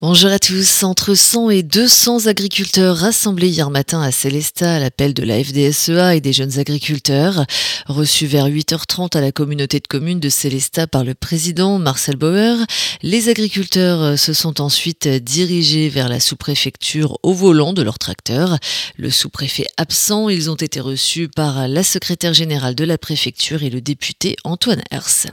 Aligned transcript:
Bonjour 0.00 0.30
à 0.30 0.38
tous. 0.38 0.84
Entre 0.84 1.16
100 1.16 1.50
et 1.50 1.64
200 1.64 2.26
agriculteurs 2.26 2.98
rassemblés 2.98 3.48
hier 3.48 3.68
matin 3.68 4.00
à 4.00 4.12
Célestat 4.12 4.76
à 4.76 4.78
l'appel 4.78 5.12
de 5.12 5.24
la 5.24 5.42
FDSEA 5.42 6.14
et 6.14 6.20
des 6.20 6.32
jeunes 6.32 6.60
agriculteurs, 6.60 7.44
reçus 7.86 8.28
vers 8.28 8.46
8h30 8.46 9.16
à 9.16 9.20
la 9.20 9.32
communauté 9.32 9.80
de 9.80 9.88
communes 9.88 10.20
de 10.20 10.28
Célestat 10.28 10.86
par 10.86 11.02
le 11.02 11.14
président 11.14 11.80
Marcel 11.80 12.14
Bauer. 12.14 12.64
Les 13.02 13.28
agriculteurs 13.28 14.16
se 14.16 14.32
sont 14.32 14.60
ensuite 14.60 15.08
dirigés 15.08 15.88
vers 15.88 16.08
la 16.08 16.20
sous-préfecture 16.20 17.18
au 17.24 17.32
volant 17.34 17.72
de 17.72 17.82
leur 17.82 17.98
tracteur. 17.98 18.56
Le 18.98 19.10
sous-préfet 19.10 19.66
absent, 19.78 20.28
ils 20.28 20.48
ont 20.48 20.54
été 20.54 20.78
reçus 20.78 21.26
par 21.26 21.66
la 21.66 21.82
secrétaire 21.82 22.34
générale 22.34 22.76
de 22.76 22.84
la 22.84 22.98
préfecture 22.98 23.64
et 23.64 23.70
le 23.70 23.80
député 23.80 24.36
Antoine 24.44 24.82
Hers. 24.92 25.26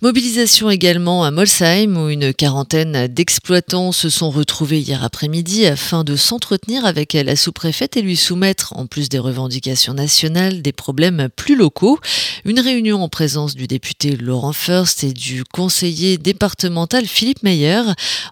Mobilisation 0.00 0.70
également 0.70 1.24
à 1.24 1.30
Molsheim 1.30 1.96
où 1.96 2.08
une 2.08 2.32
quarantaine 2.32 3.06
d'exploitants 3.08 3.79
se 3.92 4.10
sont 4.10 4.30
retrouvés 4.30 4.80
hier 4.80 5.02
après-midi 5.02 5.66
afin 5.66 6.04
de 6.04 6.14
s'entretenir 6.14 6.84
avec 6.84 7.14
la 7.14 7.34
sous-préfète 7.34 7.96
et 7.96 8.02
lui 8.02 8.14
soumettre, 8.14 8.74
en 8.76 8.86
plus 8.86 9.08
des 9.08 9.18
revendications 9.18 9.94
nationales, 9.94 10.60
des 10.60 10.72
problèmes 10.72 11.28
plus 11.34 11.56
locaux. 11.56 11.98
Une 12.44 12.60
réunion 12.60 13.02
en 13.02 13.08
présence 13.08 13.54
du 13.54 13.66
député 13.66 14.16
Laurent 14.16 14.52
First 14.52 15.02
et 15.04 15.12
du 15.12 15.44
conseiller 15.44 16.18
départemental 16.18 17.06
Philippe 17.06 17.42
Meyer, 17.42 17.82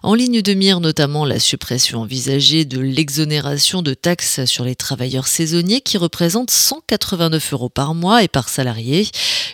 en 0.03 0.13
ligne 0.13 0.41
de 0.41 0.53
mire 0.53 0.79
notamment 0.79 1.25
la 1.25 1.39
suppression 1.39 2.01
envisagée 2.01 2.65
de 2.65 2.79
l'exonération 2.79 3.81
de 3.81 3.95
taxes 3.95 4.45
sur 4.45 4.63
les 4.63 4.75
travailleurs 4.75 5.27
saisonniers 5.27 5.81
qui 5.81 5.97
représente 5.97 6.51
189 6.51 7.53
euros 7.53 7.69
par 7.69 7.95
mois 7.95 8.23
et 8.23 8.27
par 8.27 8.49
salarié. 8.49 9.07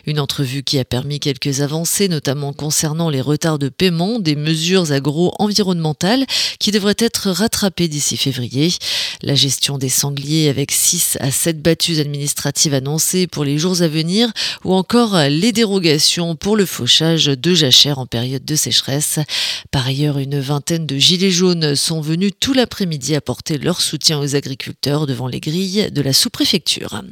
Une 0.06 0.20
entrevue 0.20 0.62
qui 0.62 0.78
a 0.78 0.84
permis 0.84 1.20
quelques 1.20 1.62
avancées, 1.62 2.08
notamment 2.08 2.52
concernant 2.52 3.08
les 3.08 3.20
retards 3.20 3.58
de 3.58 3.68
paiement 3.68 4.20
des 4.20 4.36
mesures 4.36 4.92
agro-environnementales 4.92 5.85
qui 6.58 6.70
devraient 6.70 6.96
être 6.98 7.30
rattrapées 7.30 7.88
d'ici 7.88 8.16
février. 8.16 8.72
La 9.22 9.34
gestion 9.34 9.78
des 9.78 9.88
sangliers 9.88 10.48
avec 10.48 10.72
6 10.72 11.18
à 11.20 11.30
7 11.30 11.62
battues 11.62 12.00
administratives 12.00 12.74
annoncées 12.74 13.26
pour 13.26 13.44
les 13.44 13.58
jours 13.58 13.82
à 13.82 13.88
venir 13.88 14.30
ou 14.64 14.74
encore 14.74 15.16
les 15.28 15.52
dérogations 15.52 16.36
pour 16.36 16.56
le 16.56 16.66
fauchage 16.66 17.26
de 17.26 17.54
jachères 17.54 17.98
en 17.98 18.06
période 18.06 18.44
de 18.44 18.56
sécheresse. 18.56 19.18
Par 19.70 19.86
ailleurs, 19.86 20.18
une 20.18 20.40
vingtaine 20.40 20.86
de 20.86 20.98
gilets 20.98 21.30
jaunes 21.30 21.74
sont 21.74 22.00
venus 22.00 22.32
tout 22.38 22.52
l'après-midi 22.52 23.14
apporter 23.14 23.58
leur 23.58 23.80
soutien 23.80 24.18
aux 24.18 24.34
agriculteurs 24.34 25.06
devant 25.06 25.28
les 25.28 25.40
grilles 25.40 25.90
de 25.90 26.02
la 26.02 26.12
sous-préfecture. 26.12 27.02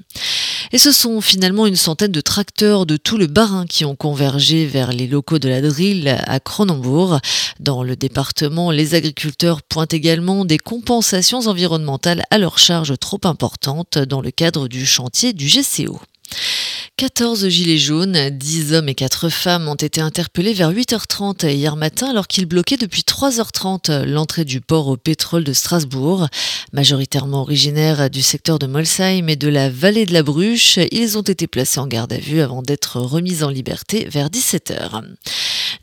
Et 0.74 0.78
ce 0.78 0.90
sont 0.90 1.20
finalement 1.20 1.68
une 1.68 1.76
centaine 1.76 2.10
de 2.10 2.20
tracteurs 2.20 2.84
de 2.84 2.96
tout 2.96 3.16
le 3.16 3.28
Bas-Rhin 3.28 3.64
qui 3.64 3.84
ont 3.84 3.94
convergé 3.94 4.66
vers 4.66 4.90
les 4.90 5.06
locaux 5.06 5.38
de 5.38 5.48
la 5.48 5.60
Drill 5.60 6.20
à 6.26 6.40
Cronenbourg. 6.40 7.20
Dans 7.60 7.84
le 7.84 7.94
département, 7.94 8.72
les 8.72 8.96
agriculteurs 8.96 9.62
pointent 9.62 9.94
également 9.94 10.44
des 10.44 10.58
compensations 10.58 11.46
environnementales 11.46 12.24
à 12.32 12.38
leur 12.38 12.58
charge 12.58 12.98
trop 12.98 13.20
importantes 13.22 13.98
dans 13.98 14.20
le 14.20 14.32
cadre 14.32 14.66
du 14.66 14.84
chantier 14.84 15.32
du 15.32 15.46
GCO. 15.46 16.00
14 16.96 17.48
gilets 17.48 17.76
jaunes, 17.76 18.30
10 18.30 18.72
hommes 18.72 18.88
et 18.88 18.94
4 18.94 19.28
femmes 19.28 19.66
ont 19.66 19.74
été 19.74 20.00
interpellés 20.00 20.52
vers 20.52 20.70
8h30 20.70 21.50
hier 21.52 21.74
matin 21.74 22.08
alors 22.08 22.28
qu'ils 22.28 22.46
bloquaient 22.46 22.76
depuis 22.76 23.02
3h30 23.02 24.04
l'entrée 24.04 24.44
du 24.44 24.60
port 24.60 24.86
au 24.86 24.96
pétrole 24.96 25.42
de 25.42 25.52
Strasbourg. 25.52 26.28
Majoritairement 26.72 27.40
originaires 27.40 28.10
du 28.10 28.22
secteur 28.22 28.60
de 28.60 28.68
Molsheim 28.68 29.28
et 29.28 29.34
de 29.34 29.48
la 29.48 29.70
vallée 29.70 30.06
de 30.06 30.12
la 30.12 30.22
Bruche, 30.22 30.78
ils 30.92 31.18
ont 31.18 31.22
été 31.22 31.48
placés 31.48 31.80
en 31.80 31.88
garde 31.88 32.12
à 32.12 32.18
vue 32.18 32.40
avant 32.40 32.62
d'être 32.62 33.00
remis 33.00 33.42
en 33.42 33.48
liberté 33.48 34.06
vers 34.08 34.28
17h. 34.28 35.02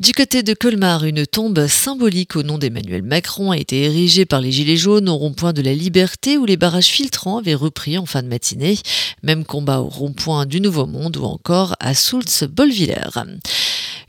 Du 0.02 0.14
côté 0.14 0.42
de 0.42 0.56
Colmar, 0.56 1.06
une 1.06 1.28
tombe 1.28 1.68
symbolique 1.68 2.36
au 2.36 2.42
nom 2.42 2.58
d'Emmanuel 2.58 3.04
Macron 3.04 3.52
a 3.52 3.58
été 3.58 3.84
érigée 3.84 4.26
par 4.26 4.42
les 4.42 4.52
Gilets 4.52 4.76
jaunes 4.76 5.08
au 5.08 5.16
rond-point 5.16 5.54
de 5.54 5.62
la 5.62 5.76
Liberté 5.76 6.40
où 6.40 6.46
les 6.48 6.58
barrages 6.58 6.88
filtrants 6.88 7.38
avaient 7.38 7.54
repris 7.54 8.00
en 8.00 8.08
fin 8.08 8.24
de 8.24 8.28
matinée. 8.28 8.80
Même 9.22 9.46
combat 9.46 9.80
au 9.80 9.90
rond-point 9.90 10.48
du 10.48 10.60
Nouveau 10.60 10.88
Monde 10.88 11.18
ou 11.18 11.26
encore 11.26 11.76
à 11.80 11.94
Soultz-Bolviller. 11.94 13.12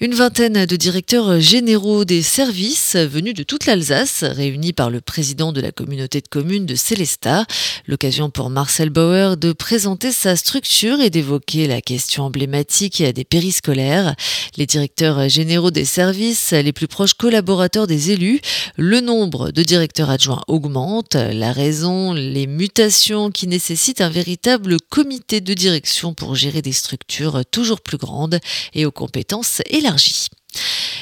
Une 0.03 0.15
vingtaine 0.15 0.67
de 0.67 0.75
directeurs 0.75 1.39
généraux 1.39 2.05
des 2.05 2.23
services 2.23 2.97
venus 2.97 3.35
de 3.35 3.45
toute 3.45 3.67
l'Alsace, 3.67 4.25
réunis 4.25 4.73
par 4.73 4.91
le 4.91 5.01
président 5.01 5.53
de 5.53 5.61
la 5.61 5.71
communauté 5.71 6.21
de 6.21 6.27
communes 6.27 6.67
de 6.67 6.75
Célestat. 6.75 7.47
L'occasion 7.87 8.29
pour 8.29 8.51
Marcel 8.51 8.91
Bauer 8.91 9.37
de 9.37 9.53
présenter 9.53 10.11
sa 10.11 10.35
structure 10.35 11.01
et 11.01 11.09
d'évoquer 11.09 11.69
la 11.69 11.81
question 11.81 12.25
emblématique 12.25 13.01
des 13.01 13.23
périscolaires. 13.23 14.17
Les 14.57 14.67
directeurs 14.67 15.29
généraux 15.29 15.71
des 15.71 15.85
services, 15.85 16.51
les 16.51 16.73
plus 16.73 16.89
proches 16.89 17.15
collaborateurs 17.15 17.87
des 17.87 18.11
élus, 18.11 18.41
le 18.77 19.01
nombre 19.01 19.53
de 19.53 19.63
directeurs 19.63 20.11
adjoints 20.11 20.43
augmente. 20.49 21.15
La 21.15 21.53
raison, 21.53 22.13
les 22.13 22.49
mutations 22.49 23.31
qui 23.31 23.47
nécessitent 23.47 24.01
un 24.01 24.11
véritable 24.11 24.79
comité 24.91 25.41
de 25.41 25.55
direction 25.55 26.13
pour 26.13 26.35
gérer 26.35 26.61
des 26.61 26.73
structures 26.73 27.45
toujours 27.53 27.81
plus 27.81 27.99
grandes 27.99 28.41
et 28.75 28.85
aux 28.85 28.91
compétences 28.91 29.63
élargies. 29.71 29.92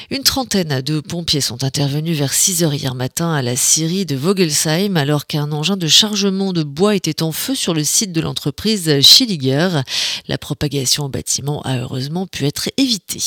Une 0.09 0.23
trentaine 0.23 0.81
de 0.81 0.99
pompiers 0.99 1.41
sont 1.41 1.63
intervenus 1.63 2.17
vers 2.17 2.33
6 2.33 2.63
heures 2.63 2.73
hier 2.73 2.95
matin 2.95 3.33
à 3.33 3.41
la 3.41 3.55
scierie 3.55 4.05
de 4.05 4.15
Vogelsheim 4.15 4.97
alors 4.97 5.25
qu'un 5.25 5.51
engin 5.51 5.77
de 5.77 5.87
chargement 5.87 6.51
de 6.51 6.63
bois 6.63 6.95
était 6.95 7.23
en 7.23 7.31
feu 7.31 7.55
sur 7.55 7.73
le 7.73 7.83
site 7.83 8.11
de 8.11 8.21
l'entreprise 8.21 8.99
Schilliger. 9.01 9.81
La 10.27 10.37
propagation 10.37 11.05
au 11.05 11.09
bâtiment 11.09 11.61
a 11.61 11.77
heureusement 11.77 12.27
pu 12.27 12.45
être 12.45 12.69
évitée. 12.77 13.21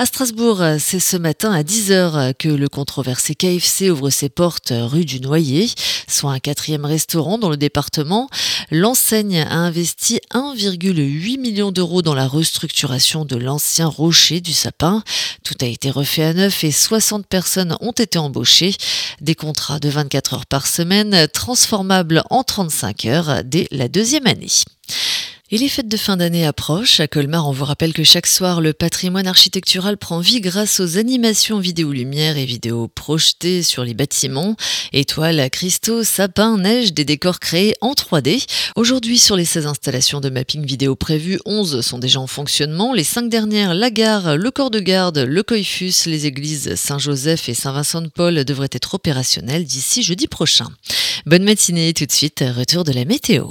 À 0.00 0.06
Strasbourg, 0.06 0.62
c'est 0.78 1.00
ce 1.00 1.16
matin 1.16 1.50
à 1.50 1.64
10h 1.64 2.32
que 2.34 2.48
le 2.48 2.68
controversé 2.68 3.34
KFC 3.34 3.90
ouvre 3.90 4.10
ses 4.10 4.28
portes 4.28 4.72
rue 4.72 5.04
du 5.04 5.18
Noyer, 5.20 5.68
soit 6.06 6.30
un 6.30 6.38
quatrième 6.38 6.84
restaurant 6.84 7.36
dans 7.36 7.50
le 7.50 7.56
département. 7.56 8.28
L'enseigne 8.70 9.40
a 9.40 9.56
investi 9.56 10.20
1,8 10.32 11.40
million 11.40 11.72
d'euros 11.72 12.00
dans 12.00 12.14
la 12.14 12.28
restructuration 12.28 13.24
de 13.24 13.34
l'ancien 13.34 13.88
rocher 13.88 14.40
du 14.40 14.52
sapin. 14.52 15.02
Tout 15.42 15.56
a 15.62 15.66
été 15.66 15.90
refait 15.90 16.22
à 16.22 16.32
neuf 16.32 16.62
et 16.62 16.70
60 16.70 17.26
personnes 17.26 17.76
ont 17.80 17.90
été 17.90 18.20
embauchées. 18.20 18.76
Des 19.20 19.34
contrats 19.34 19.80
de 19.80 19.88
24 19.88 20.34
heures 20.34 20.46
par 20.46 20.68
semaine 20.68 21.26
transformables 21.32 22.22
en 22.30 22.44
35 22.44 23.04
heures 23.06 23.42
dès 23.44 23.66
la 23.72 23.88
deuxième 23.88 24.28
année. 24.28 24.46
Et 25.50 25.56
les 25.56 25.70
fêtes 25.70 25.88
de 25.88 25.96
fin 25.96 26.18
d'année 26.18 26.44
approchent. 26.44 27.00
À 27.00 27.08
Colmar, 27.08 27.48
on 27.48 27.52
vous 27.52 27.64
rappelle 27.64 27.94
que 27.94 28.04
chaque 28.04 28.26
soir, 28.26 28.60
le 28.60 28.74
patrimoine 28.74 29.26
architectural 29.26 29.96
prend 29.96 30.20
vie 30.20 30.42
grâce 30.42 30.78
aux 30.78 30.98
animations 30.98 31.58
vidéo 31.58 31.90
lumière 31.90 32.36
et 32.36 32.44
vidéo 32.44 32.86
projetées 32.88 33.62
sur 33.62 33.82
les 33.82 33.94
bâtiments. 33.94 34.56
Étoiles, 34.92 35.48
cristaux, 35.48 36.04
sapins, 36.04 36.58
neige, 36.58 36.92
des 36.92 37.06
décors 37.06 37.40
créés 37.40 37.74
en 37.80 37.94
3D. 37.94 38.44
Aujourd'hui, 38.76 39.18
sur 39.18 39.36
les 39.36 39.46
16 39.46 39.66
installations 39.66 40.20
de 40.20 40.28
mapping 40.28 40.66
vidéo 40.66 40.96
prévues, 40.96 41.40
11 41.46 41.80
sont 41.80 41.98
déjà 41.98 42.20
en 42.20 42.26
fonctionnement. 42.26 42.92
Les 42.92 43.02
5 43.02 43.30
dernières, 43.30 43.72
la 43.72 43.90
gare, 43.90 44.36
le 44.36 44.50
corps 44.50 44.70
de 44.70 44.80
garde, 44.80 45.16
le 45.16 45.42
Coiffus, 45.42 45.94
les 46.04 46.26
églises 46.26 46.74
Saint-Joseph 46.74 47.48
et 47.48 47.54
Saint-Vincent-de-Paul 47.54 48.44
devraient 48.44 48.68
être 48.72 48.96
opérationnelles 48.96 49.64
d'ici 49.64 50.02
jeudi 50.02 50.26
prochain. 50.26 50.66
Bonne 51.24 51.44
matinée, 51.44 51.94
tout 51.94 52.04
de 52.04 52.12
suite, 52.12 52.44
retour 52.54 52.84
de 52.84 52.92
la 52.92 53.06
météo. 53.06 53.48